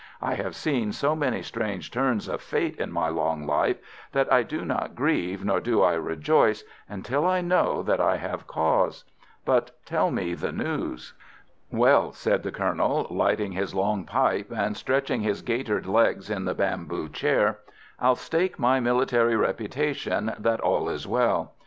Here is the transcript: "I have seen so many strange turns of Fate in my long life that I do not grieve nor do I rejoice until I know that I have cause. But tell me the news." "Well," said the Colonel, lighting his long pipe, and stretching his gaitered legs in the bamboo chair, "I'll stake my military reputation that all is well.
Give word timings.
"I 0.19 0.33
have 0.33 0.55
seen 0.55 0.93
so 0.93 1.15
many 1.15 1.43
strange 1.43 1.91
turns 1.91 2.27
of 2.27 2.41
Fate 2.41 2.75
in 2.77 2.91
my 2.91 3.09
long 3.09 3.45
life 3.45 3.77
that 4.13 4.33
I 4.33 4.41
do 4.41 4.65
not 4.65 4.95
grieve 4.95 5.45
nor 5.45 5.59
do 5.59 5.83
I 5.83 5.93
rejoice 5.93 6.63
until 6.89 7.23
I 7.27 7.41
know 7.41 7.83
that 7.83 8.01
I 8.01 8.17
have 8.17 8.47
cause. 8.47 9.03
But 9.45 9.77
tell 9.85 10.09
me 10.09 10.33
the 10.33 10.51
news." 10.51 11.13
"Well," 11.69 12.13
said 12.13 12.41
the 12.41 12.51
Colonel, 12.51 13.05
lighting 13.11 13.51
his 13.51 13.75
long 13.75 14.03
pipe, 14.05 14.51
and 14.51 14.75
stretching 14.75 15.21
his 15.21 15.43
gaitered 15.43 15.85
legs 15.85 16.31
in 16.31 16.45
the 16.45 16.55
bamboo 16.55 17.07
chair, 17.07 17.59
"I'll 17.99 18.15
stake 18.15 18.57
my 18.57 18.79
military 18.79 19.35
reputation 19.35 20.33
that 20.39 20.61
all 20.61 20.89
is 20.89 21.05
well. 21.05 21.53